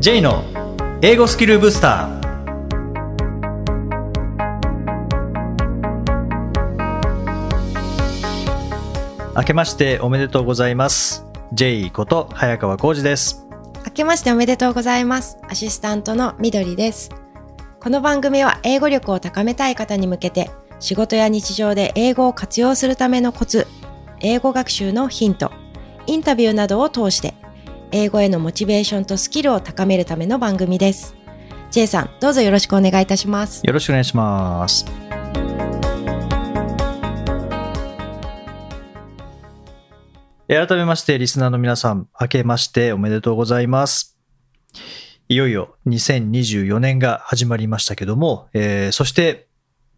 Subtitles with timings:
[0.00, 0.44] J の
[1.02, 2.18] 英語スキルブスター。
[9.34, 11.26] 明けましておめでとうございます。
[11.52, 13.44] J こと早川浩二です。
[13.86, 15.36] 明けましておめでとうございます。
[15.48, 17.10] アシスタントのみどりです。
[17.80, 23.66] この番組は英語力を高めたい方に向けて仕事や日常で英語を活用するためのコツ
[24.20, 25.50] 英語学習のヒント
[26.06, 27.34] インタビューなどを通して
[27.90, 31.14] 英語へのモチベーションとスキルを高めるための番組です
[31.70, 34.84] J さんどうぞよろしくお願いいたしますよろしくお願いします
[40.48, 44.18] 改めましてリスナーの皆さん明けましておめでとうございます
[45.28, 49.48] いよいよ2024年が始まりましたけども、えー、そして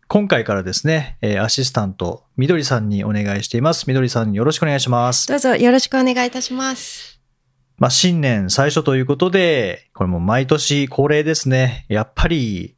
[0.09, 3.85] 今回からですね、アシスタント、みどりさんにお願いしています。
[3.87, 5.29] みどりさんよろしくお願いします。
[5.29, 7.20] どうぞよろしくお願いいたします。
[7.81, 11.87] まあ、新年最初ということで、これも毎年恒例ですね。
[11.89, 12.77] やっぱり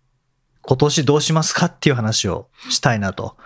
[0.62, 3.36] 今年どうしますかっていう話をしたいなと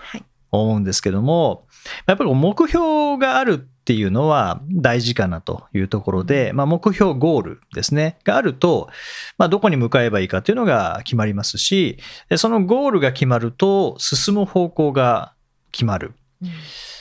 [0.50, 1.66] 思うんですけども、
[2.06, 8.90] やっぱり目標があるっていうのは大事かなというところで、まあ、目標ゴールですねがあると、
[9.38, 11.98] まあ、どこに向かえばいいかっていうのが決まりますし
[12.34, 15.34] そのゴールが決まると進む方向が
[15.70, 16.14] 決まる。
[16.42, 16.48] うん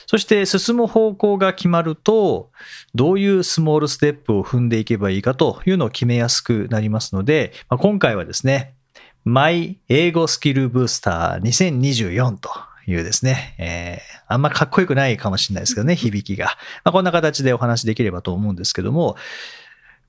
[0.08, 2.52] そして進む方向が決まると、
[2.94, 8.76] どういうスモールステップを踏んでいけばいいかというのを決めやすくなりますので、まあ、今回はですね、
[9.24, 12.50] マイ英語スキルブースター2024と
[12.86, 16.58] いうですね、えー、あんまかっこよくないかもしれないですけどね、響きが。
[16.84, 19.16] まあ、こんな形でお話できればと思うんですけども、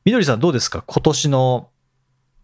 [0.04, 0.82] みどりさんどうですか？
[0.86, 1.68] 今年の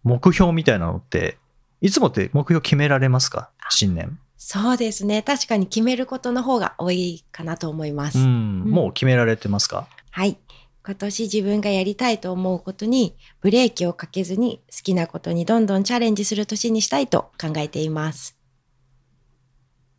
[0.03, 1.37] 目標みたいなのって、
[1.83, 3.51] いつもって目標決められますか？
[3.69, 4.19] 新年。
[4.45, 5.23] そうですね。
[5.23, 8.19] 確かに決めることの方が多いかなと思います。
[8.19, 9.87] うん、もう決められてますか？
[10.11, 10.37] はい。
[10.85, 18.37] 今年自分がやりたいと思うことにブレーキをかけずに好きなことにどんどんチャレンジする年にしたいと考えています。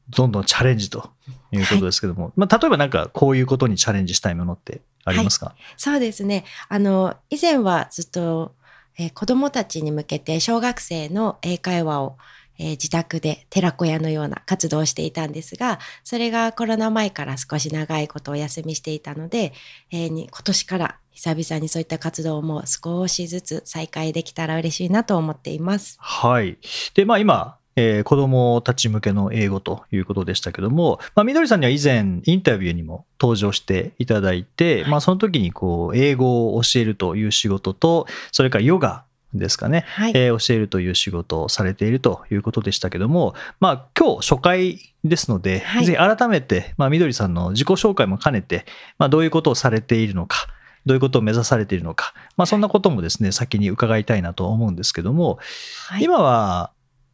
[0.10, 1.12] どんどんチャレンジと
[1.54, 6.44] いうことですけども、はい、まあ、例えばなんかこういうことにチャレンジしたいものってありますか、はい、そうですね。
[6.68, 8.54] あの、以前はずっと、
[9.00, 12.18] えー、子供たちに向けて小学生の英会話を、
[12.60, 19.54] えー、自宅で寺子屋のような活動をしていたんですが、それがコロナ前から少し長いことお休みしていたので、
[19.92, 25.98] えー、今年から久々にそういった活動も少しずつ再開できたら嬉しいなと思っています。
[26.00, 26.58] はい。
[26.96, 48.66] で、まあ今、えー、子供たち向けの英語ということでしたけども、まあ、みどりさんには以前インタビューにも登場していただいて、はい、まあ、その時にこう英語を教えるという仕事とそれからヨガですかね、はい、えー、教えるという仕事をされているということでしたけども、まあ、今日初回ですので、はい、ぜひ改めて、まあ、みどりさんの自己紹介も兼ねて、
[48.98, 50.48] まあ、どういうことをされているのか
[50.86, 55.40] どういうことを目指されているのか、まあ、そんなこともですね先に伺いたいなと思うんですけども、
[55.88, 56.72] はい、今は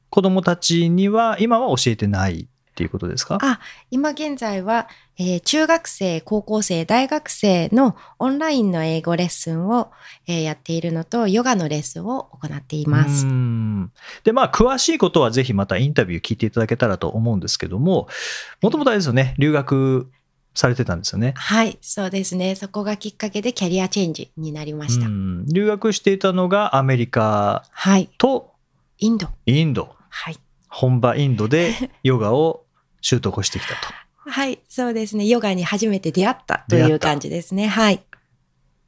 [0.09, 2.47] 子供たちには今は教えてない
[2.79, 3.39] っていうことですか？
[3.41, 3.59] あ
[3.91, 9.91] 今現在は、えー、中学生高校生大学生のオンラインの英語レッスンを、
[10.27, 13.25] えー、やっているのとヨガのレッスンを行っています
[14.23, 18.07] でまあ詳しいことはぜひまたインタビュー聞いていただけたらと思うんですけども
[18.61, 20.09] もともとあれですよね留学
[20.53, 21.33] されてたんですよね。
[21.35, 22.55] はい、そうですね。
[22.55, 25.07] そこがきっかけでキャリアチェンジになりました。
[25.53, 27.63] 留学していたのがアメリカ
[28.17, 28.45] と、は
[28.97, 29.29] い、インド。
[29.45, 29.95] インド。
[30.09, 30.37] はい。
[30.67, 32.65] 本場インドでヨガを
[33.01, 33.77] 習得してきたと。
[34.29, 35.25] はい、そうですね。
[35.25, 37.67] ヨガに初めて出会ったという感じですね。
[37.67, 38.03] はい。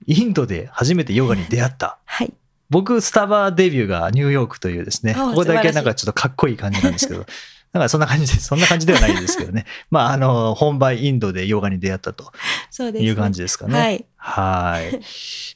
[0.08, 2.00] インドで初めてヨガに出会った。
[2.06, 2.34] はい。
[2.70, 7.26] 僕、スタバデビューがニューヨークというですね、ここだけなんかちょっとかっこいい感じなんですけど、
[7.74, 9.66] なんかそんな感じで、 そんな感じではないんですけどね。
[9.90, 12.32] まあ、あの、本場インドでヨガに出会ったと
[12.98, 13.80] いう感じですかね。
[13.80, 14.06] はい。
[14.16, 15.00] はい。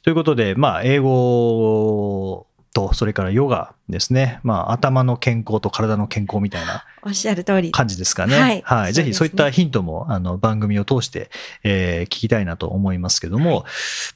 [0.02, 2.45] ということで、まあ、英語
[2.76, 4.38] と、それからヨガですね。
[4.42, 6.84] まあ、頭の健康と体の健康みたいな。
[7.02, 7.72] おっしゃる通り。
[7.72, 8.38] 感じですかね。
[8.38, 8.62] はい。
[8.66, 11.30] はい、ぜひそういったヒントも、あの、番組を通して、
[11.64, 13.64] えー、聞きたいなと思いますけども、はい、ま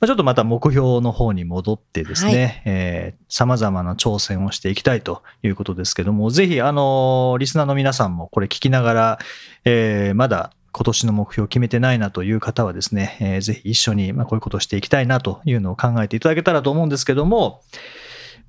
[0.02, 9.18] あ、ちょっとまた目標の方に戻ってですね、はい、えー、様々な挑戦をしていきたいということですけども、ぜひ、あの、リスナーの皆さんもこれ聞きながら、
[9.64, 17.62] えー、まだ今年の目標を決めてないなという方はですね、えー、ぜひ一緒に、まあ、こういうことをしていきたいなというのを考えていただけたらと思うんですけども、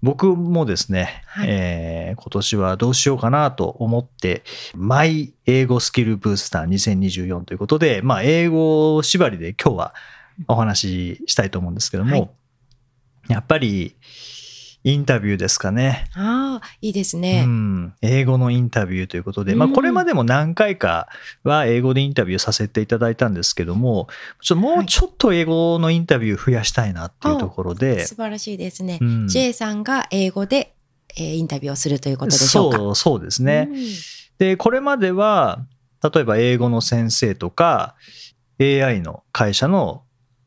[0.01, 4.44] 僕もですね、はい、えー、今年はどうしようかなと思って、
[4.75, 9.94] マイ英語スキルブースター2024ということで、まあ、英語縛りで今日は
[10.48, 12.30] お話ししたいと思うんですけども、はい、
[13.30, 13.95] やっぱり、
[14.83, 16.07] インタビューですかね。
[16.15, 17.93] ああ、いいですね、うん。
[18.01, 21.07] 英語のインタビューということで、まあ、これまでも何回か
[21.43, 24.07] は英語でインタビューさせていただいたんですけども、
[24.41, 27.91] ちょもうちょっと英語のインタビュー増やしたいなっていうところで。
[27.91, 28.97] はい、素晴らしいですね。
[28.99, 30.73] うん、J さんが英語で、
[31.15, 32.77] えー、インタビューをするということでしょうか？
[32.77, 33.67] そう、そうですね。
[33.69, 33.85] うん、
[34.39, 35.65] で、これまでは、
[36.03, 37.95] 例えば英語の先生とか、
[38.59, 40.03] AI の会社の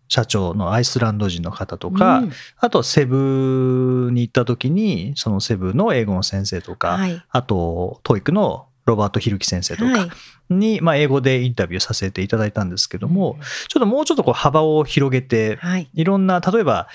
[0.09, 10.09] 社長のアイスランド人の方とか、うん、あとセブに行った時にそのセブの英語の先生とか、はい、あと TOEIC のロバート・ヒルキ先生とか
[10.51, 16.89] に、はい、まあ、英語でインタビューさせていただいたんですけども、うん、ちょっともうちょっとこう幅を広げて、はい、いろんな例えば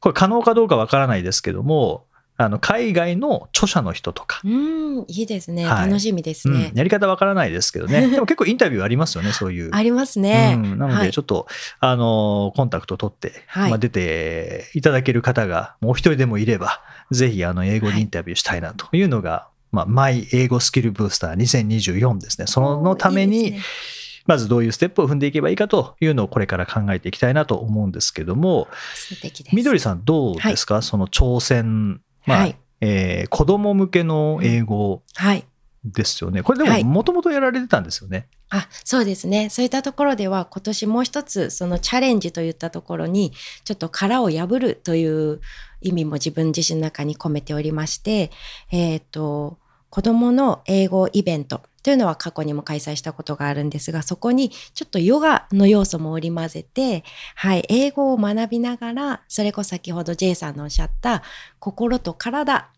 [0.00, 2.05] これ可能かどうかわからないですけども
[2.38, 4.40] あの海外の著者の人とか。
[4.44, 5.64] うん、いいですね。
[5.64, 8.08] はい、楽しみですね、うん、やり方わからないですけどね。
[8.10, 9.70] でも結構インタビューありますよね、そういう。
[9.72, 10.54] ありますね。
[10.56, 11.46] うん、なので、ちょっと、
[11.80, 16.80] はい、あの、コンタクト取って、はい、まあ、出ていただける方がもう一人でもいれば、
[17.10, 22.46] ぜひ、あの、英語でインタビューしたいなというのが、まあ、マイ英語スキルブースター2024ですね。
[22.46, 23.58] そのために、
[24.26, 28.68] まずどういうステップを踏んでいけばいいかというのをこれから考えていきたいなと思うんですけども、
[29.52, 32.48] みどりさんどうですか、その挑戦、まあ、
[32.80, 35.02] えー、子供向けの英語
[35.84, 36.42] ですよね。
[36.42, 38.28] これでももともとやられてたんですよね。
[38.48, 43.32] あそうですねそういったところでは今年もう一つそのチャレンジといったところに
[43.64, 45.40] ちょっと殻を破るという
[45.80, 48.30] 意味も自分自身の中に込めておりまして
[48.70, 49.58] えっ、ー、と
[49.90, 57.04] 子どもの英語イベントというのは過去にも開催したことがあるんですがそこにちょっとヨガの要素も織り交ぜて、
[57.36, 61.22] はい、英語を学びながらそれこそ先ほど J さんのおっしゃった
[61.60, 62.70] 心と体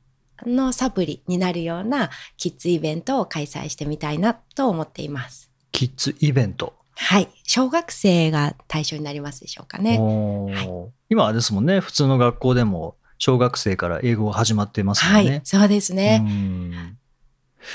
[0.44, 5.50] のサプリになるようなキッズイベントを開催してみたいなと思っています。
[5.72, 6.74] キッズイベント？
[6.94, 7.28] はい。
[7.44, 9.98] 小学生が対象になりますでしょうかね。
[9.98, 15.30] はい、今はですもんね、普通の学校でも小学生から英語が始まってますもんね。
[15.30, 16.97] はい、そうですね。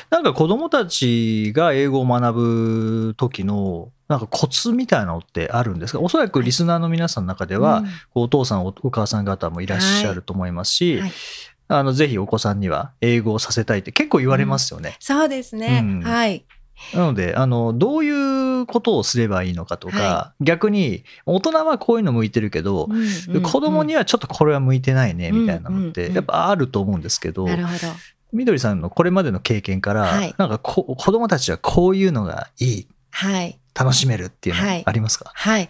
[0.10, 6.00] なんか子供たちが英語を学ぶ時のなんかコツみたいなのってあるんですか？
[6.00, 11.12] おそらくリスナーの皆さんの中では、はいお父さんお母さん方もいらっしゃると思いますし、はい、
[11.68, 14.90] あのぜひお子さんには英語をさせたいって結構言われますよね。
[14.90, 16.46] うん、そうですね、うん、はい。
[16.94, 18.10] なのであのどうい
[18.62, 27.78] うことをすればいいのかとか、はい、逆に大人はこういうの向いてるけど、うんうん、子供にはちょっとこれは向いてないねみたいなのってやっぱあると思うんですけど、なるほど
[28.34, 35.70] みどりさんのこれまでの経験から、はい、なんかこ子供たちはこういうのがいい、はい、楽しめるっていうのはありますか、はい、はい、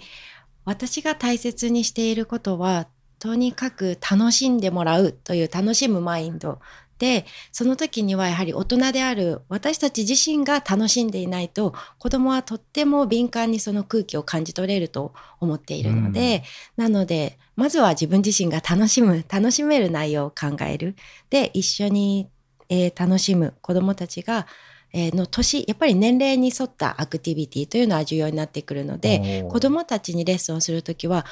[0.65, 2.87] 私が大切にしていることは
[3.19, 6.59] とにかく楽しんでもらうという楽しむマインド
[6.99, 16.43] でその時にはやはり大人である私たち自身が楽しんでいないと子供はとっても敏感にその空気を感じ取れると思っているので、
[16.77, 20.95] うん、なのでまずは自分自身が楽しむ楽しめる内容を考える。
[21.29, 22.29] で一緒に、
[22.73, 24.47] えー、楽しむ子供たちが
[24.95, 31.25] の年やっぱり年齢に沿ったアクティビティというのは重要になってくるので子どもたちにレッスンをする時は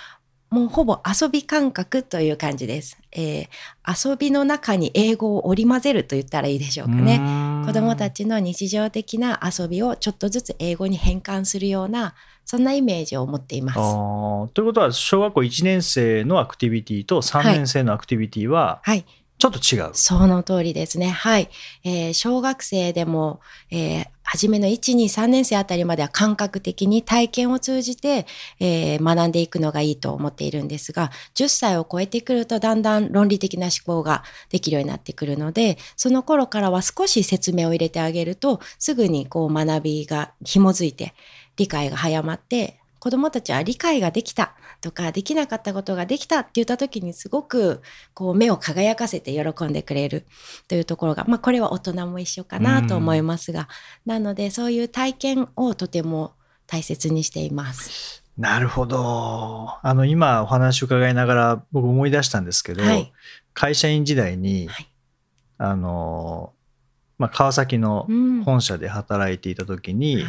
[0.51, 2.99] もうほぼ遊び感覚という感じです。
[3.13, 7.21] えー、遊びの中に英語を織り交ぜると言ったらいいでしょうかね。
[7.65, 13.77] 子供たちの日常的な遊びをちょっとずつ英語に変換するような、そんなイメージを持っています。
[14.53, 19.89] ということは、小学校1年生のアクティビティと3年生のアクティビティは、はい、はいちょっと違う。
[19.93, 21.09] その通りですね。
[21.09, 21.49] はい。
[21.83, 23.39] えー、小学生でも、
[23.71, 28.27] えー、初めの1、2、3年生あたりまでは感覚的に体験を通じて、
[28.59, 41.15] えー、学んでいくのがいいと思っているんですが、10歳を超えてくるとだんだん論理的な思考ができるようになってくるので、その頃からは少し説明を入れてあげると、すぐにこう学びが紐づいて、
[41.57, 47.81] 理解が早まって、子供たちは理解ができたとかできなかったことができたって言った時にすごく
[48.13, 50.25] こう目を輝かせて喜んでくれる
[50.67, 53.69] というところが、まあ、これは大人も一緒かなと思いますが、
[54.05, 56.33] なのでそういう体験をとても
[56.65, 58.23] 大切にしています。
[58.37, 59.69] なるほど。
[59.83, 63.13] あの今お話を伺いながら僕思い出したんですけど、はい、
[63.53, 64.91] 会社員時代に、はい、
[65.59, 66.53] あの
[67.19, 68.07] まあ、川崎の
[68.45, 70.25] 本社で働いていた時に、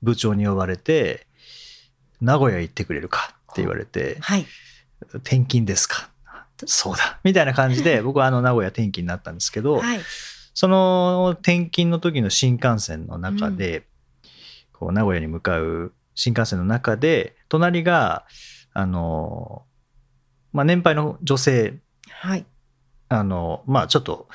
[0.00, 1.26] 部長に呼ばれて、
[2.22, 4.46] 名古屋行ってくれるか言われて、はい、
[5.16, 6.10] 転勤ですか
[6.64, 10.00] そうだみたいな感じで 僕はあの名古屋転勤になったんですけど、はい、
[10.54, 13.84] その転勤の時の新幹線の中で、うん、
[14.72, 18.24] こう名古屋に向かう新幹線の中で隣が
[18.72, 19.62] あの、
[20.52, 21.74] まあ、年配の女性、
[22.10, 22.46] はい、
[23.08, 24.28] あのまあちょっと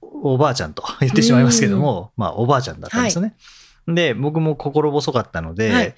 [0.00, 3.34] おばあちゃんと 言ってしまいますけども、まあおばあちゃんだったんですよね。
[3.86, 5.94] はい、で僕も心細かったので、はい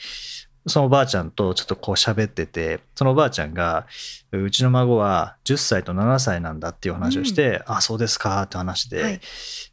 [0.66, 3.86] そのおばあちゃんとちょっとこう喋ってて、そのおばあちゃんが、
[4.32, 9.20] うちの孫は10歳と7歳なんだっていう話をして、あ、そうですかって話で、はい。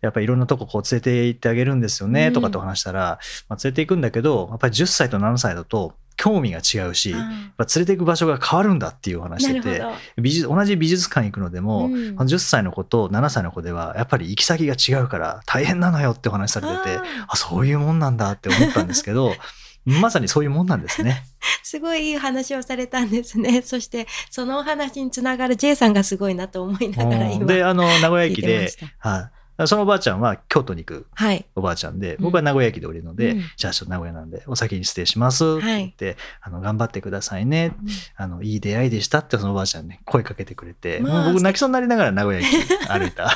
[0.01, 7.21] やっぱりいろんなとここう連れて行ってあげるんですよね、とかってお話したら、まあ、連れて行くんだけど、やっぱり10歳と7歳だと興味が違うし、やっ
[7.57, 9.81] ぱ連れて行く場所が変わるんだっていうお話してて。
[10.17, 11.93] 美術同じ美術館行くのでも、うん。
[12.17, 17.25] 10歳の子と7歳の子ではやっぱり行き先が違うから大変なのよってお話されててあー。
[17.29, 19.33] あそういうもんなんだって思ったんですけど
[19.85, 21.23] まさにそういうもんなんですね。
[21.63, 23.61] すごいいい話をされたんですね。
[23.65, 27.41] そして、そのお話につながる J さんがすごいなと思いながら今。
[27.41, 31.45] うんであの名古屋駅ではい、そのおばあちゃんは京都に行くはい。
[31.55, 37.73] おばあちゃんでうん僕は名古屋駅で降りるので、うんじゃあちょっと名古屋なんでお先に失礼しますって言って、あの頑張ってくださいね
[38.15, 42.47] あのいい出会いでしたってそのおばあちゃんね声かけてくれて、まあ僕泣きそうになりながら名古屋駅
[42.87, 43.29] 歩いた。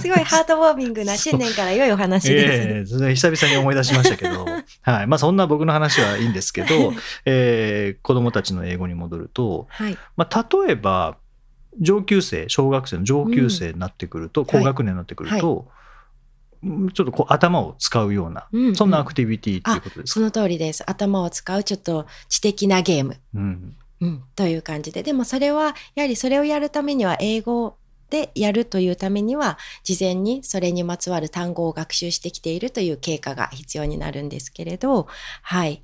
[0.00, 2.74] すごいハートウォーミングな新年から良いお話ですね。
[2.74, 4.44] ええそれ久々に思い出しましたけど、
[4.82, 5.06] はい。
[5.06, 6.92] まあそんな僕の話はいいんですけど、
[7.24, 9.96] えー子供たちの英語に戻ると、はい。
[10.16, 11.16] まあ例えば、
[11.80, 15.80] 上級生、小学生の上級生になってくると、ん高学年になってくると、うん
[16.92, 20.88] ちょっとこう頭を使うような、うんそんなアクティビティっていうことですか、その通りです。
[20.88, 23.16] 頭を使うちょっと知的なゲーム。
[23.34, 25.02] うんうん、という感じで。
[25.02, 27.76] でもそれは、やはりそれをやるためには、英語
[28.08, 35.06] でやるというためには、事前にそれにまつわる単語を学習してきているという経過が必要になるんですけれど、
[35.42, 35.82] はい。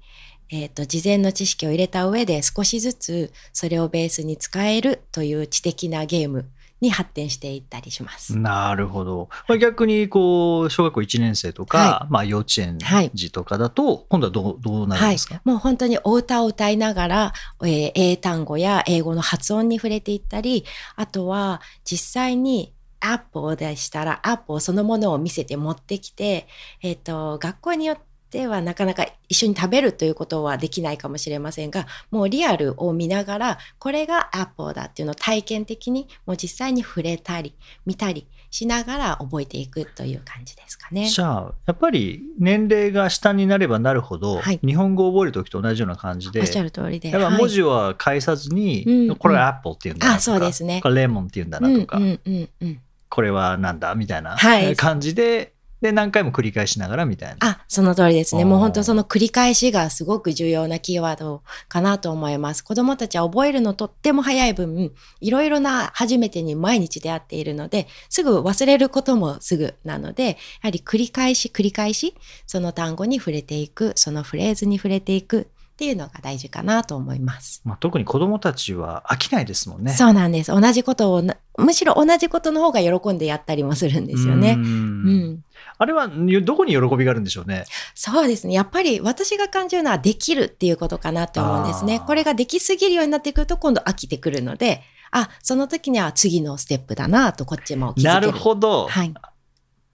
[0.50, 6.48] えっ、と、事前の知識を入れた上で少しずつそれをベースに使えるという知的なゲーム
[6.80, 8.36] に発展していったりします。
[8.38, 9.28] なるほど。
[9.48, 15.40] まあ逆に、こう、小学校1年生とか、はまあ幼稚園はい児とかだと、今度はどう、どうなるんはいですか、。
[15.44, 20.64] もう本当にお歌を歌いながら、えー英単語や英語の発音に触れていったり、
[20.96, 26.46] あとは実際にアップをでしたら、アップをそのものを見せて持ってきて、
[26.82, 28.15] えっ、と、学校によって
[28.46, 37.54] はなかなか一緒に食べるということはできないかもしれませんが、もうリアルを見ながら、これがアップだっていうのを体験的にもう実際に触れたり、
[37.86, 41.08] 見たりしながら覚えていくという感じですかね。
[41.08, 47.10] じゃあ、やっぱり年齢が下になればなるほど、はい日本語を覚えるときと同じような感じで、おっしゃる通りで。
[47.10, 52.80] やっぱはい文字は返さずに、うんこれはアップルって言うんだなとか、あそうですねこれレモンって言うんだなとか、うんうんうんうん。
[53.08, 57.36] これはなんだみたいなはい感じで、で、何回も繰り返しながらみたいな。
[57.40, 58.44] あ、その通りですね。
[58.44, 62.62] もう本当その繰り返しがすごく重要なキーワードかなと思います。
[62.62, 72.14] 子供たちは覚えるのとっても早い分、いろいろな初めてに毎日出会っているので、すぐ忘れることもすぐなので、やはり繰り返し繰り返し、
[72.46, 77.60] その単語に触れていく、そのフレーズに触れていくっていうのが大事かなと思います。
[77.66, 79.92] まあ、特に子供たちは飽きないですもんね。
[79.92, 80.50] そうなんです。
[80.50, 84.52] 同じことをな、むしろ同じことの方が喜んでやったりもするんですよね。
[84.52, 85.44] ううんん。
[85.78, 87.64] あれはどこに喜びがあるんでしょうね。
[87.94, 88.54] そうですね。
[88.54, 92.00] やっぱり私が感じるのはできるっていうことかなと思うんですね。
[92.06, 98.14] これができすぎるようになってくると今度飽きてくるので、あ、その時には次のステップだなとこっちも気づける。
[98.14, 98.86] なるほど。
[98.88, 99.14] はい。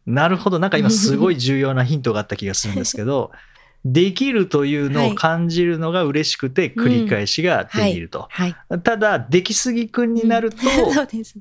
[0.07, 0.59] なるほど。
[0.59, 3.31] なんか今すごい重要なヒントがあった気がするんですけど、
[3.85, 8.29] できるというのを感じるのが嬉しくて繰り返しができると。
[8.31, 8.57] はい。
[8.83, 10.59] ただ、できすぎくんになると
[10.93, 11.37] そうです。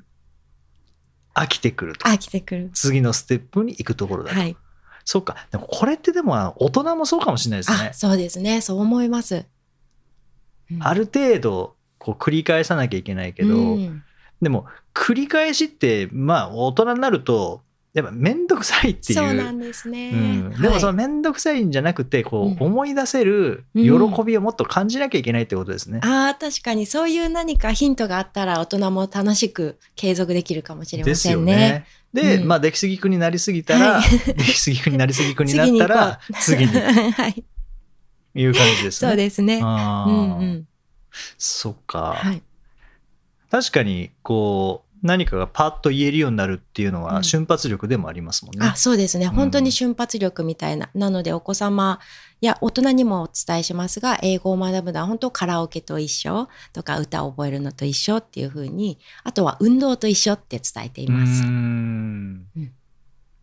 [1.34, 2.08] 飽きてくると。
[2.08, 2.70] 飽きてくる。
[2.74, 4.40] 次のステップに行くところだと。
[4.40, 4.56] はい。
[5.04, 5.36] そうか。
[5.50, 7.94] でもこれってでも大人もそうかもしれないですねあ、。
[7.94, 8.60] そうですね。
[8.60, 9.36] そう思います。
[9.36, 14.02] うんある程度こう繰り返さなきゃいけないけど、うん
[14.40, 17.62] でも繰り返しってまあ大人になると
[17.94, 19.18] やっぱ面倒くさいっていう。
[19.18, 20.10] そうなんですね。
[20.12, 23.82] うん、でもそのはい面倒くさいんじゃなくてこうんう思い出せる喜
[24.24, 26.00] びをもっと感じなきゃいけないってことですね。
[26.02, 31.54] ああ、確かにそういう何かヒントがあったら大人も楽しく継続できるかもしれませんね。
[31.54, 31.86] ね。
[32.14, 36.72] で、うんまあ出来すぎくんになりすぎたら、は出来すぎくんになりすぎくんになったら 次に
[37.12, 37.44] はい。
[38.34, 39.10] いう感じですね。
[39.10, 39.60] そうですね。
[39.62, 40.68] あーうんうん。
[41.36, 42.14] そっか。
[42.16, 42.42] はい。
[43.50, 48.66] 確かにこう何かがパッと言えるようになるっていうのうんは瞬発力でもありますもんね。
[48.66, 49.26] あ、そうですね。
[49.26, 50.90] ん本当に瞬発力みたいな。
[50.94, 51.98] なのでお子様
[52.40, 61.42] や大人にもお伝えしますが、英語を学ぶのは本当カラオケと一緒とか歌を覚えるのと一緒っていうふうに、あとは運動と一緒って伝えていうます。
[61.42, 62.72] ーんうん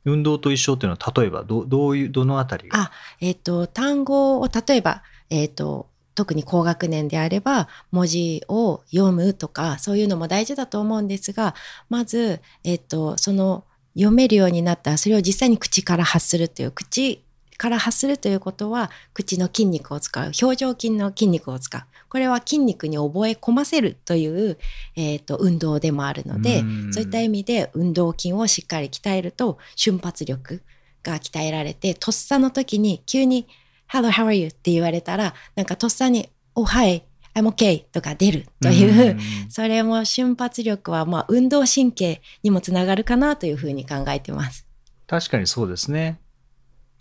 [0.06, 2.80] 運動と一緒っていうのは例えばどどういうどのあたりが？
[2.80, 5.89] あえっ、と、単語を例えば、えっ、と、
[6.20, 11.56] 特に高学年であれば文字を読むとかそういうのも大事だと思うんですが
[11.88, 17.24] まず、えっと、その読めるようになったらそれを実際に口から発するという口
[17.58, 21.82] から発するということは口の筋肉を使う表情筋の筋肉を使う。
[22.10, 24.58] これは筋肉に覚え込ませるという、
[24.98, 26.94] えっと運動でもあるのでうん。
[26.94, 30.62] そういった意味で運動筋をしっかり鍛えると瞬発力
[31.02, 33.48] が鍛えられてとっさの時に急に
[33.92, 34.48] Hello, how are you?
[34.48, 37.02] って言われたら、なんかとっさに、Oh, hi,
[37.34, 39.18] I'm okay とか出るという、
[39.50, 44.68] それも瞬発力は、まあ、運動神経にもつながるかなというふうに考えてます。
[45.08, 46.20] 確かにそうですね。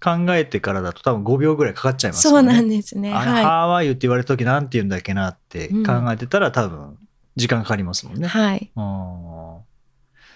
[0.01, 2.49] 考えてからだと多分5秒ぐらいかかっちゃいますもね。
[2.49, 3.13] そうんなんですね。
[3.13, 6.97] はハワイユって言われた時なんて言うんだっけなって考えてたら、多分
[7.37, 8.21] 時間かかりますもんい。
[8.21, 8.29] ね。
[8.29, 8.71] はい。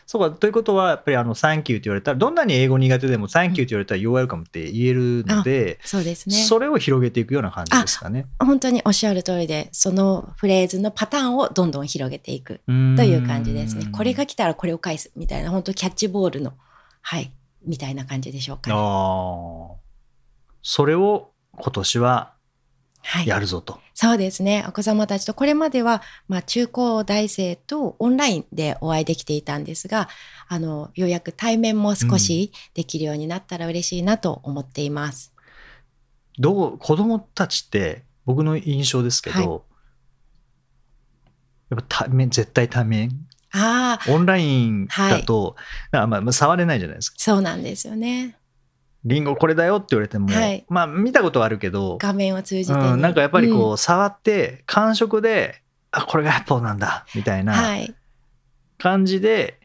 [0.02, 6.34] うんそうかということはやっぱりあの「サンキュー」って言われたらどんなに英語苦手でも「サンキュー」って言われたら「You're welcome」って言えるので、そうですね。
[6.34, 8.26] それを広げていくような感じですかね。
[8.38, 13.86] 本当におっしゃる通りで、そのフレーズのパターンをどんどん広げていくとという感じですね。
[13.92, 16.52] これが来たらこれを返すみたいな、本当キャッチボールの、
[17.00, 17.32] はい、
[17.64, 18.76] みたいな感じでしょうか、ね。
[18.76, 19.82] ああ
[20.62, 22.41] それを今年ははい。
[23.26, 23.80] やるぞと。
[23.94, 24.64] そうですね。
[24.68, 30.08] お子様たちと、これまでは、まあ、中高大生とオンラインでお会いできていたんですが、
[30.48, 35.32] あの、ようやく対面も少しできるようになったら嬉しいなと思っています。
[36.38, 39.64] どう子供たちって僕の印象ですけど、
[41.70, 43.10] やっぱ対面絶対対面
[43.52, 45.56] ああ、オンラインだと、
[45.90, 47.16] あまあまあ触れないじゃないですか。
[47.18, 48.36] そうなんですよね。
[49.04, 50.64] リンゴこれだよって言われても、はい。
[50.68, 53.78] まあ見たことはあるけど、画面を通じてね、うん、なんかやっぱりこう、うん。
[53.78, 57.94] 触って感触であこれがアップルなんだみたいなはい。
[58.78, 59.60] 感じで、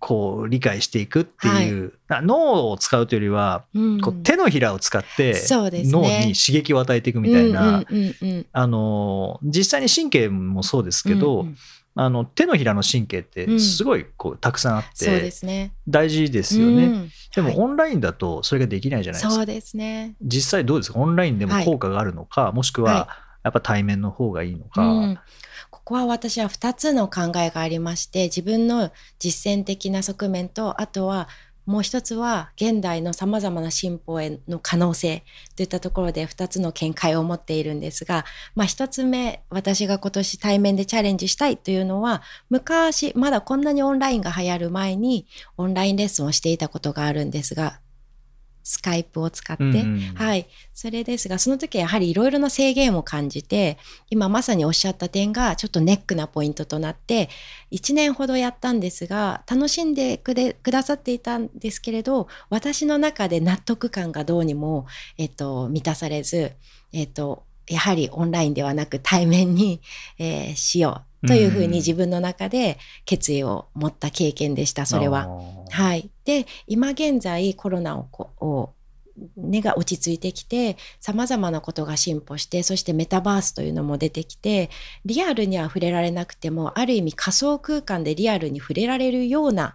[0.00, 4.00] こう理解していくっていう、な脳を使うというよりは、うん。
[4.00, 7.84] こう手のひらを使って脳に刺激を与えていくみたいな、
[9.42, 11.56] 実際に神経もそうですけど、うんうん
[11.98, 15.32] あの手のひらの神経ってうんすごいこうたくさんあって。
[15.88, 16.84] 大事ですよね。
[16.84, 19.34] うんはいでもオンラインだとそれができないじゃないですか。
[19.34, 20.14] そうですね。
[20.22, 20.98] 実際どうですか？
[20.98, 23.08] オンラインでも効果があるのか、もしくはは
[23.44, 24.82] やっぱ対面の方がいいのか。
[24.82, 25.18] うん
[25.70, 31.28] ここは私は2つの考えがありまして自分の実践的な側面とあとは
[31.66, 35.24] もう一つは現代のさまざまな進歩への可能性
[35.56, 47.80] といったところで2つの見解を持っているんですが、まあ、1つ目私が今年対面でチャレンジしたいというのは昔まだこんなにオンラインが流行る前にオンラインレッスンをしていたことがあるんですが
[48.66, 50.48] スカイプを使って、うんうんはい。
[50.74, 53.78] それですが、その時はやはりいろいろな制限を感じて、
[54.10, 57.28] 今まさにおっしゃった点がちょっとネックなポイントとなって、
[57.70, 64.86] 1年ほどやったんですが、楽しんでくれくださっていたんですけれど、私の中で納得感がどうにも、
[65.16, 66.50] えっと、満たされず、
[66.92, 69.80] えっと、やはりオンラインではなく対面に、
[70.18, 75.28] えーしようというふううんに自分の中で決意を持った経験でした、それは。
[75.70, 76.10] はい。
[76.24, 78.72] で、今現在コロナをこを
[79.36, 84.70] 根が落ち着いてきて、様々なことが進歩して、そしてメタバースというのも出てきて、
[85.04, 89.74] リアルには触れられなくても、ある意味仮想空間でリアルに触れられるような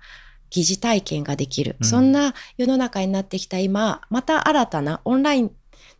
[0.50, 1.76] 疑似体験ができる。
[1.80, 5.52] うんそんな世の中になってきた今、また新たなオンライン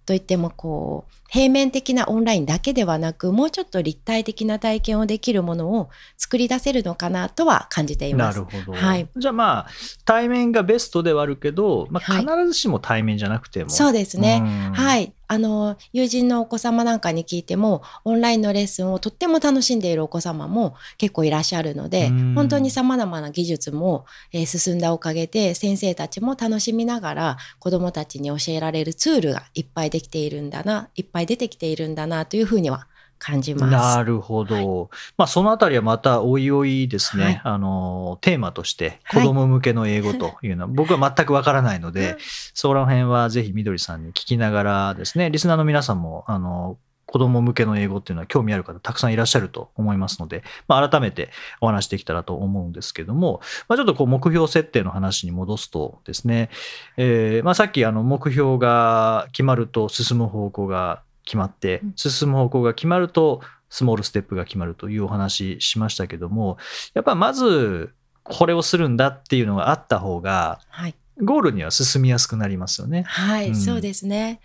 [0.06, 8.40] といってもこう平面的なオンラインだけではなくもうちょっと立体的な体験をできるものを作り出せるのかなとは感じています。
[8.40, 9.68] なるほど、はいじゃあまあ
[10.04, 14.42] 対面がベストではあるけど、まあ、はい必ずしも対面じゃなくても、そうですね。
[14.44, 15.14] うんはい。
[15.32, 32.88] あの、友人のお子様なんかに聞いても、オンラインのレッスンをとっても楽しんでいるお子様も結構いらっしゃるのでうん、本当に様々な技術も、えー進んだおかげで、先生たちも楽しみながら子供たちに教えられるツールがいっぱいできているんだな、いっぱい出てきているんだなというふうには
[33.22, 33.98] 感じます。
[33.98, 37.42] なるほど、まあそのあたりはまたおいおいですね、はい。
[37.44, 39.22] あのテーマとしてはい。
[39.22, 40.64] 子供向けの英語というの。
[40.64, 42.18] は僕は全くわからないので、
[42.54, 46.78] その辺はぜひみどりさんに聞きながらですねリスナーの皆さんもあの
[47.12, 51.30] 子供向けの英語っていうのは興味ある方たくさんいらっしゃると思いますので、まあ、改めて
[51.60, 56.50] お話できたらと思うんですけども、まあ、ちょっとこう目標設定の話に戻すとですね、
[56.96, 66.58] えーまあ、さっきあの目標が決まると進む方向が決まってうん進む方向が決まるとスモールステップが決まるというお話しましたけども
[66.94, 70.96] やっぱまずこれをするんだっていうのがあった方がはい。
[71.24, 73.04] ゴールには進みやすくなりますよね。
[73.04, 74.40] はい、うんそうですね。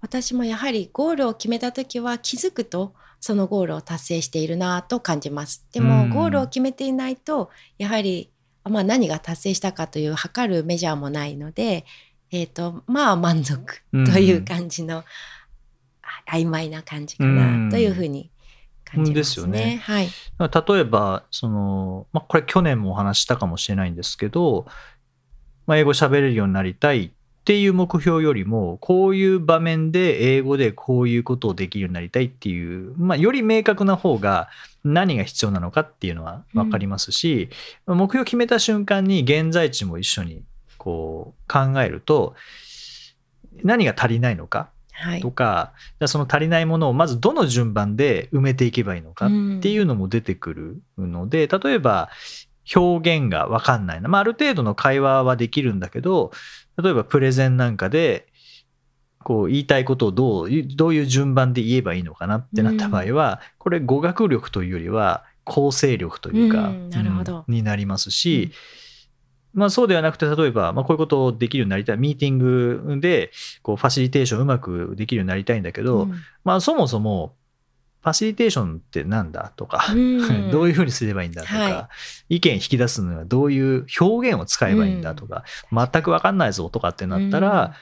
[0.00, 5.66] 私もやはりゴールを決めた時は気づくとそのゴールを達成しているなと感じます。
[5.72, 8.30] でも、うんゴールを決めていないとやはり、
[8.64, 11.84] まあ、何が達成したかという測るメジャーもないので、
[12.30, 15.04] えー、とまあ満足という感じの、あ
[16.26, 18.30] 曖昧な感じかなというふうに
[18.84, 19.14] 感じますね。
[19.14, 19.80] ですよね。
[19.82, 20.08] はい、
[20.38, 24.66] 例えばその、まあ、これ去年もお話ししたかもしれないんですけど、
[25.66, 27.10] まあ、英語喋れるようになりたいっ
[27.44, 34.48] ていう目標よりもこういう場面で英語でこういうことをできるようになりたいっていう、まあ、より明確な方が
[34.82, 37.48] 何が必要なのかっていうのは分かりますし、
[37.86, 40.42] 目標決めた瞬間に現在地も一緒に
[40.76, 42.34] こう考えると
[43.62, 45.20] 何が足りないのかはい。
[45.20, 49.28] とか、じゃあその足りないものをまずどの順番で埋めていけばいいのかっ
[49.60, 52.08] ていうのも出てくるので、例えば
[52.74, 56.32] 表現が分かんないな、まあ、ある程度の会話はできるんだけど
[56.82, 58.26] 例えばプレゼンなんかで
[59.26, 66.90] こう言いたいことをどういうどういう順番で言えばいいのかなってなった場合は、これ語学力というよりは構成力というか、うん。
[66.90, 67.44] なるほど。
[67.48, 68.52] うんになりますし、
[69.56, 76.14] まあ、そうではなくて例えば、まあ、こういうことをできるようになりたいミーティングでこうファシリテーションうまくできるようになりたいんだけど、うん。
[76.44, 77.34] まあ、そもそも
[78.02, 80.50] ファシリテーションってなんだとか、うん。
[80.52, 81.90] どういうふうにすればいいんだとか、は
[82.28, 85.42] 意見引き出すのはどういう表現を使えばいいんだとか、
[85.72, 87.74] 全く分かんないぞとかってなったら、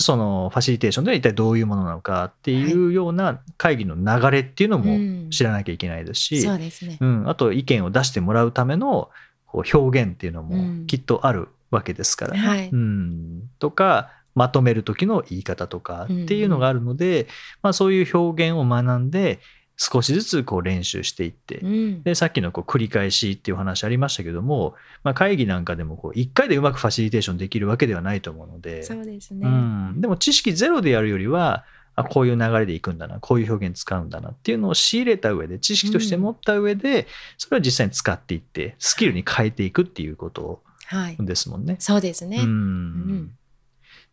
[0.00, 5.30] そのファシリテーションでは一体どういうものなのかっていうような会議の流れっていうのうもん。
[5.30, 6.98] 知らなきゃいけないですし、そうですね。
[7.00, 9.10] うん、あと意見を出してもらうための
[9.58, 10.80] こう表現っていうのうん。
[10.80, 12.32] もきっとあるわけですから。
[12.34, 12.38] ね。
[12.38, 12.68] はい。
[12.70, 17.26] うん、とかまとめる時の言い方とかっていうのがあるので、
[17.62, 19.40] まあ、そういう表現を学んで
[19.76, 22.02] 少しずつこう練習していって、うん。
[22.02, 29.48] でさっきのこう繰り返しっていう話ありましたけども、まあ、会議なんかでもこう1回でうまくファシリテーションできるわけではないと思うので、そうですね。
[29.48, 31.64] うん、でも知識ゼロでやるよりは
[31.98, 37.06] あこういう流れでいくんだなこういう表現使うんだなっていうのを仕入れた上で知識として持った上で、
[37.38, 41.16] それを実際に使っていってスキルに変えていくっていうことはい。
[41.18, 41.76] ですもんね。
[41.80, 42.38] そうですね。
[42.38, 43.30] うんん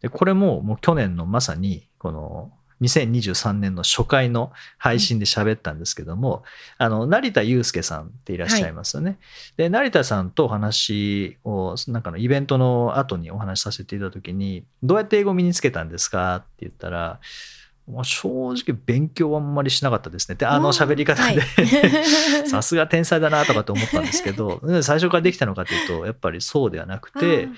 [0.02, 6.44] でこれももう去年のまさにこの2023年の初回の配信で喋ったんですけども、
[6.78, 9.18] あの成田悠介さんっていらっしゃいますよね。
[9.56, 17.20] で成田さんとお話をなんかのイベントの後にお話しさせていただいた時に「どうやって英語を身につけたんですか?」って言ったら
[17.92, 22.48] 「まあ正直勉強はあんまりしなかったですね」ってあの喋り方で、はい。
[22.50, 27.50] さすが天才だなとかって思ったんですけど 最初からできたのかというとやっぱりそうではなくて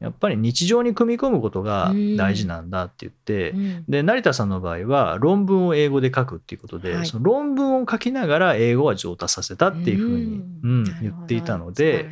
[0.00, 3.84] やっぱり日常に組み込むことが大事なんだって言って、うん。
[3.88, 7.06] で成田さんの場合は論文を英語で書くっていうことで、はい。
[7.06, 10.84] その論文を書きながら英語は上達させたっていうふうに、うん。
[10.84, 11.10] なるほど。
[11.10, 12.10] 言っていたの素で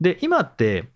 [0.00, 0.88] で今って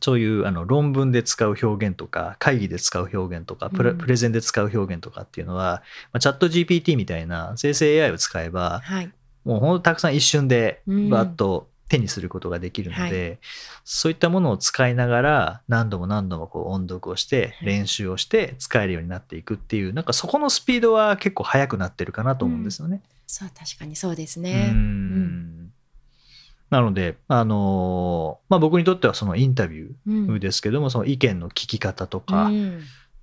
[0.00, 3.98] そういうあの論文で使う表現とか会議で使う表現とかプレ,、うん。
[3.98, 5.82] プレゼンで使う表現とかっていうのは、
[6.12, 9.12] まあ、チャット GPT みたいな生成 AI を使えばはい。
[9.44, 11.10] もうほんとたくさん一瞬でうん。
[11.10, 13.48] バッと手にすることができるので、は
[13.84, 17.66] そういったものを使いながら何度も何度もこう音読をしてはい。
[17.66, 23.02] 練習をして使えるようになっていくっていうなんかそこのスピードは結構速くなってるかなと思うんですよね。
[23.26, 24.70] そう、確かにそうですうね。
[24.70, 25.59] ん
[26.70, 30.26] なので、あのーまあ、僕にとってはそのインタビュうん。
[30.28, 32.82] ーですけども、その意見の聞き方とか、うん。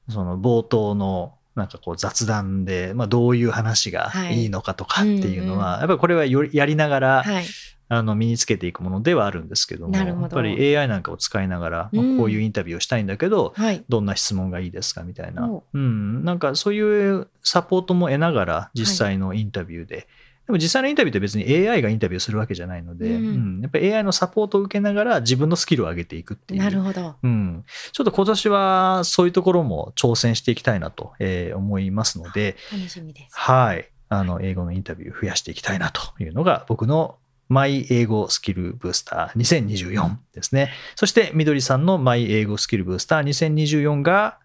[0.10, 4.46] その冒頭のなんかこう雑談で、まあ、どういう話がい。
[4.46, 7.46] いのかとかっていうのは、はいやっぱりこれはやりながら、はい。
[7.90, 12.18] あの身につけていくものではあるんですけどもやっぱり AI なんかを使いながら、まあうん。
[12.18, 13.84] こういうインタビューをしたいんだけど、はい。
[13.88, 15.48] どんな質問がいいですかみたいな。
[15.48, 20.08] お、うん、なんかそういうサポートも得ながら実際のインタビューで、
[20.48, 27.16] でも実際のインタビューって別に AI がインタビューするわけじゃないので、うんうんやっぱり AI のサポートを受けながら自分のスキルを上げていくっていうなるほど。
[27.22, 33.38] うん、ちょっと今年はそういうところも挑戦していきたいなとえー思いますので、楽しみです。
[33.38, 33.90] はい。
[34.10, 37.18] あの、英語のインタビュー増やしていきたいなというのが僕の
[37.50, 40.72] マイ英語スキルブースター2024ですね。
[40.96, 44.38] そして、みどりさんのマイ英語スキルブースター2024が、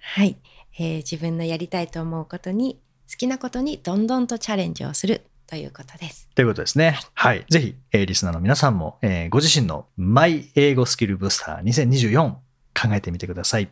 [0.00, 0.38] はい、
[0.78, 2.78] えー自分のやりたいと思うことに
[3.10, 6.28] 好きなことにどんどんとチャレンジをするということです。
[6.34, 7.00] ということですね。
[7.14, 7.44] はい。
[7.48, 12.40] ぜひ、えーリスナーの皆さんも、えーご自身のマイ英語スキルブースター2024考
[12.94, 13.70] えてみてください。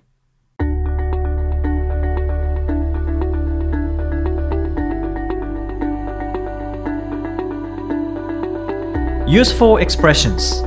[9.29, 10.63] Useful expressions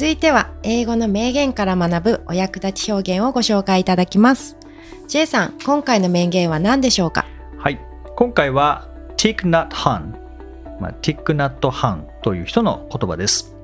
[0.00, 4.56] 続いては英語の名言から学ぶお役立ち表現をご紹介いただきます。
[5.08, 7.26] J さん、今回の名言は何でしょうか
[7.58, 7.78] はい。
[8.16, 10.14] 今回は Thich Nhat Hanh、
[10.80, 13.54] まあ、ティックナット・ハンという人の言葉です。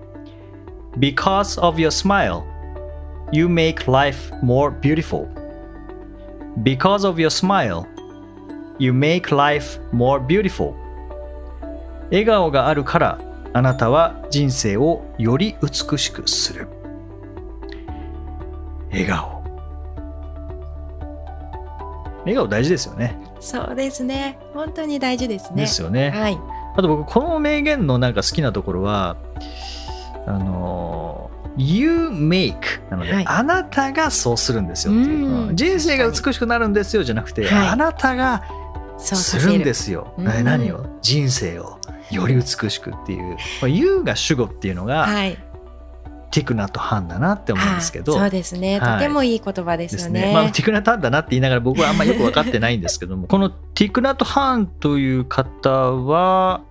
[0.98, 2.42] Because of your smile,
[3.32, 5.26] you make life more beautiful.
[6.62, 7.86] Because of your smile,
[8.78, 10.74] you make life more beautiful.
[12.10, 13.25] 笑顔があるから
[13.56, 16.68] あなたは人生をより美しくする。
[18.90, 19.42] 笑顔。
[22.18, 23.18] 笑顔大事ですよね。
[23.40, 24.38] そうですね。
[24.52, 25.62] 本当に大事ですね。
[25.62, 26.10] ですよね。
[26.10, 26.38] はい。
[26.76, 29.16] あと僕この名言のなんか好きなところは
[30.26, 38.42] あの You make なので、はいあなたがそうするんですよっていううんうん人生が美しくなるんですよじゃなくて、はいあなたが
[38.98, 40.24] するんですすよ、うん。
[40.24, 40.86] な何を？
[41.02, 41.78] 人生を
[42.10, 43.36] より美しくっていう
[43.68, 45.38] 「You」が主語っていうのが、はい、
[46.30, 48.12] ティクナとハンだなって思うんですけど。
[48.12, 53.26] そうですね、はい、とてもいい言葉ですよね、ね、まあ、ティクナとハンだなって言いながら僕はあんまりよく分かってないんですけども。
[53.28, 56.62] このティクナとハンという方は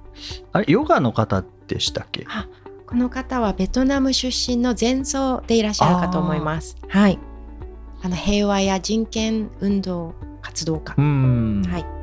[0.54, 2.26] あれヨガの方でしたっけ？
[2.88, 6.78] この方はベトナム出身の前奏でいらっしゃるかと思います。
[6.88, 7.20] はい。
[8.04, 10.94] あの平和や人権運動活動家。
[10.94, 11.95] はい。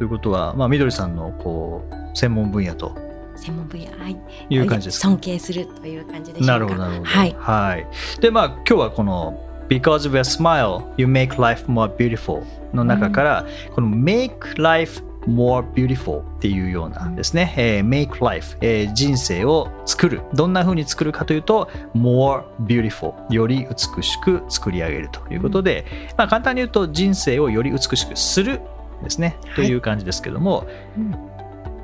[0.00, 2.96] ということは、まあ、みどりさんのこう専門分野と
[3.36, 6.52] 専門分野、はい、いう感じです尊敬するという感じでしょうか？
[6.52, 7.04] なるほど、なるほど。
[7.04, 7.36] はい。
[7.38, 7.86] はい、
[8.22, 18.24] で、まあ、今日はこの Because of your smile, you make life more beautiful の中から、うん、この Make life more beautiful っていうようなですね、えー、make
[18.24, 20.22] life、えー、人生を作る。
[20.32, 25.84] どんな風に作るかというと、more beautiful より美しく作り上げるということで、
[26.16, 28.62] まあ、簡単に言うと人生をより美しくする
[29.02, 31.10] ですね、という感じですけども、うん。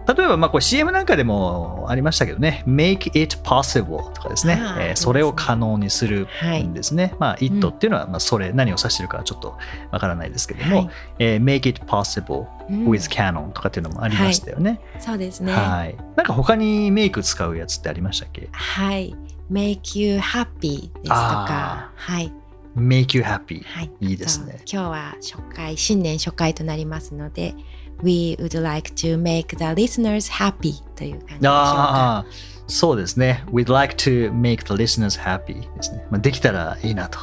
[0.06, 6.28] 例えば、まあ、これ CM なんかでもありましたけどね、make it possible とかですね、えー、それを可能にする
[6.62, 7.06] んですね。
[7.06, 9.58] はい、まあ、it っていうのは、まあ、それ、何を指してるかちょっと
[9.90, 14.80] わからないですけども、はい、えー、make it possible with canon とかっていうのもありましたよね。
[14.92, 15.52] はい、そうですね。
[15.52, 15.96] はい。
[16.14, 18.48] なんか他にメイク使うやつってありましたっけ？
[18.52, 19.16] はい。
[19.50, 22.32] make you happy ですとか、はい。
[22.76, 24.60] Make you happy、はい、いいですね。
[24.70, 27.54] 今日は初回、新年初回となりますので、
[28.02, 32.26] We would like to make the listeners happy という感じでしょうか。
[32.66, 33.44] そうですね。
[33.52, 36.04] We'd like to make the listeners happy ですね。
[36.10, 37.18] まあ、できたらいいなと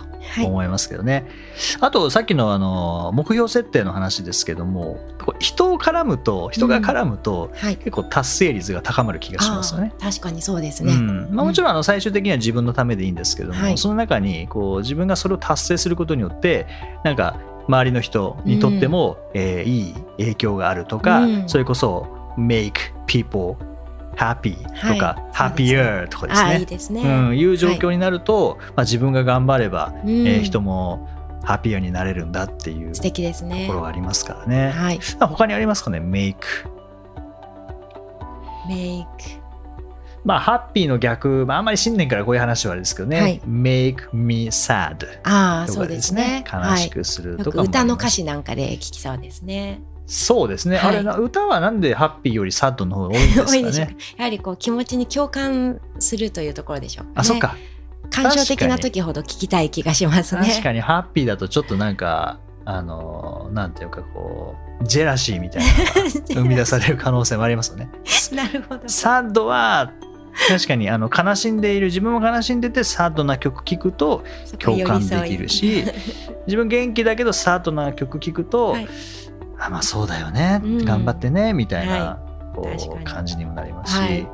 [0.46, 1.14] 思いますけどね。
[1.14, 1.24] はい、
[1.82, 5.00] あと、さっきのあの目標設定の話ですけども、
[5.40, 9.94] 人を絡むと、人が絡むと、うんはい、結構達成率が高まる気がしますよね。
[10.00, 10.94] 確かにそうですね。
[10.94, 16.68] うん、まあ、もちろんあの最終的には自分のためでいいんですけども、はい、その中にこう自分がそれを達成することによって、
[17.04, 22.74] なんか周りの人にとっても、うん、えー、いい影響があるとか、うん、それこそ make
[23.08, 23.56] people
[24.24, 26.60] happy とか、はい、happier とかですね。
[26.60, 31.08] いいですね、うん、いう状況になると、はい、まあ、自分が頑張れば、うん、えー、人も
[31.44, 33.68] ハッピーになれるんだっていう素敵ですね。
[33.68, 34.72] ところがありますからね。
[34.72, 36.36] はい、他にありますかね？make
[38.68, 39.44] make
[40.24, 46.46] まあ、ハッピーの逆、まあ、あんまり新年からこういう話はあれですけどね、はい、make me sad ああ、そうですね。
[46.52, 49.82] 悲しくするとか、はい、歌の歌詞なんかで聞きそうですね。
[50.06, 53.98] そうですね、はい、あれ歌はなんでハッピーよりサッドの方が多いんですかね。
[54.18, 57.56] やはりこう気持ちに共感するというところでしょう、ね、あそっか。
[58.10, 60.48] 感傷的な時ほど聞きたい気がしますね。
[60.48, 60.82] 確かに。
[60.82, 65.70] ハッピーだとちょっとなんかあのなんていうかこうジェラシーみたいな
[66.36, 67.90] 生み出される可能性もありますよね。
[68.36, 68.82] なるほど。
[68.88, 69.92] サッドは
[70.48, 74.24] 確かにあの悲しんでいる自分も悲しんでてサードな曲聴くと
[74.60, 75.84] 共感できるし
[76.48, 78.88] 自分元気だけどサードな曲聴くと、はい、
[79.66, 82.20] あまあそうだよね、うん、頑張ってねみたいな、は
[82.54, 84.28] い、こう感じにもなりますし、はい、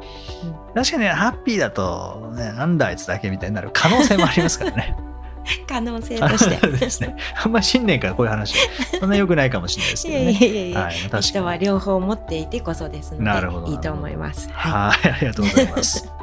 [0.76, 4.98] 確かにハッピーだと、ね、なんだあいつだけみたいになる可能性もありますからね。
[5.68, 7.16] 可能性として ですね。
[7.44, 8.56] あんま新年からこういう話、
[9.00, 10.32] そんな良くないかもしれないですけどね。
[10.32, 14.50] いやいやいや、はい、人は両方持っていてこそですので、なるほどいいと思います。
[14.52, 16.10] はい、ありがとうございます。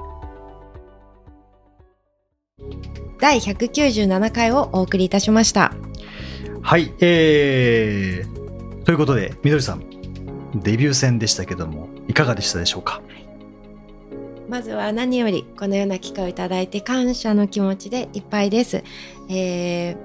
[3.20, 5.72] 第197回をお送りいたしました。
[6.62, 8.45] はい、えー、
[8.86, 9.82] ということで、みどりさん、
[10.54, 13.02] デビュー戦でしたけども、いかがでしたでしょうか？
[14.48, 18.84] まずは何よりこのような機会をいただいて感謝の気持ちでいっぱいです。
[19.28, 19.96] えー、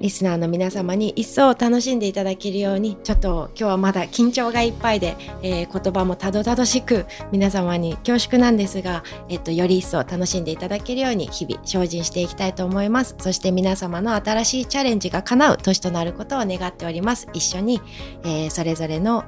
[0.00, 13.16] リスナーの皆様に一層楽しんでいただけるようにちょっと今日はまだ緊張がいっぱいで、えー、言葉もたどたどしく皆様に恐縮なんですが、えっと、より一層楽しんでいただけるように日々精進していきたいと思います。
[13.18, 17.28] そして皆様の新しいチャレンジが叶う年となることを願っております。
[17.32, 17.80] 一緒に、
[18.24, 19.24] えー、それぞれの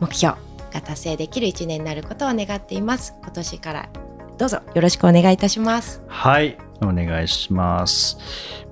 [0.00, 0.36] 目標
[0.72, 3.14] が達成できる一年になることを願っています。
[3.22, 3.88] 今年から
[4.38, 6.02] どうぞよろしくお願いいたします。
[6.08, 6.65] はい。
[6.82, 8.18] お願いします。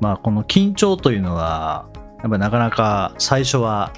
[0.01, 1.87] まあこの緊張というのは
[2.23, 3.93] やっぱなかなか最初は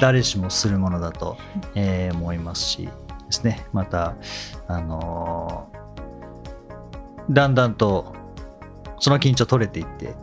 [0.00, 1.36] 誰しもするものだと、
[1.74, 2.92] え、思いますしで
[3.30, 3.66] すね。
[3.72, 4.14] また
[4.68, 8.14] あのー、だんだんと
[8.98, 10.14] その緊張取れていって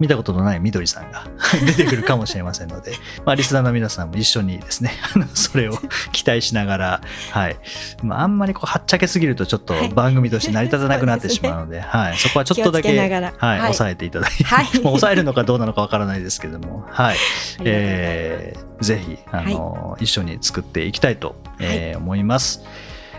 [0.00, 1.26] 見たことのないみどりさんが
[1.66, 2.94] 出てくるかもしれませんので、
[3.26, 4.92] まあ、リスナーの皆さんも一緒にですね、
[5.34, 5.78] それを
[6.12, 7.56] 期待しながら、はい。
[8.02, 12.16] まあ、あんまりこう、はっちゃけすぎるとちょっと番組として成り立たなくなってしまうので、はい。
[12.16, 17.16] そこはちょっとだけ、はい、はい、抑えていただいて、はい、抑えるのかどうなのかわからないですけども、はい。
[17.64, 22.64] えー、ぜひ、あの、はい、一緒に作っていきたいと、えー、思います。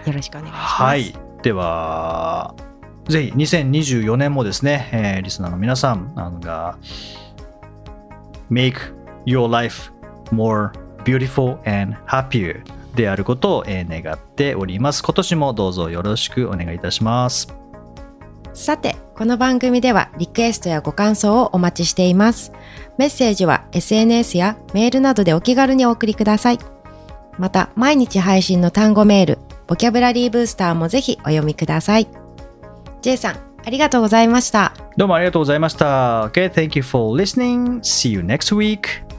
[0.05, 0.73] よろしくお願いします。
[0.81, 1.15] はい。
[1.43, 2.55] では、
[3.07, 6.77] ぜひ2024年もですね、えー、リスナーの皆さんが
[8.51, 8.75] Make
[9.25, 9.91] your life
[10.31, 10.71] more
[11.03, 12.63] beautiful and happier
[12.95, 15.01] であることを願っております。
[15.01, 17.47] 今年もどうぞよろしくお願いいたします。
[18.53, 22.51] さてこの番組ではリクエストやご感想をお待ちしています。
[22.97, 26.59] メッセージは SNS やメールなどでお気軽にお送りください。
[27.37, 32.20] また毎日配信の単語メールボキャブラリーブースターもぜひお読みください。
[33.01, 33.35] J さん
[33.65, 39.10] ありがとうございましたどうもありがとうございました OK thank you for listening see you next week